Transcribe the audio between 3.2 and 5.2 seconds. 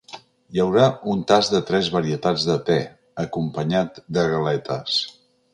acompanyat de galetes.